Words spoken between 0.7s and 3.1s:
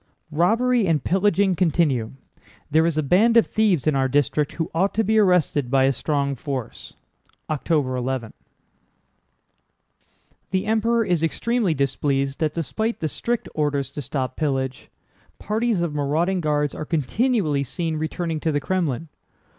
and pillaging continue. There is a